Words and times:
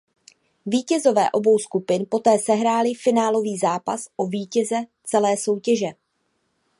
Vítězové 0.65 1.31
obou 1.31 1.59
skupin 1.59 2.05
poté 2.09 2.39
sehráli 2.39 2.93
finálový 2.93 3.57
zápas 3.57 4.07
o 4.17 4.27
vítěze 4.27 4.75
celé 5.03 5.37
soutěže. 5.37 5.87